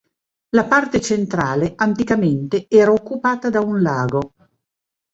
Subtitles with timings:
[0.55, 4.33] La parte centrale anticamente era occupata da un lago.